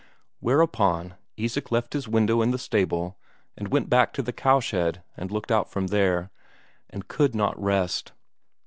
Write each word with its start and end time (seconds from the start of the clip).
Whereupon 0.39 1.13
Isak 1.37 1.71
left 1.71 1.93
his 1.93 2.07
window 2.07 2.41
in 2.41 2.49
the 2.49 2.57
stable 2.57 3.19
and 3.55 3.67
went 3.67 3.87
back 3.87 4.13
to 4.13 4.23
the 4.23 4.33
cowshed 4.33 4.99
and 5.15 5.29
looked 5.29 5.51
out 5.51 5.69
from 5.69 5.85
there, 5.93 6.31
and 6.89 7.07
could 7.07 7.35
not 7.35 7.61
rest. 7.61 8.11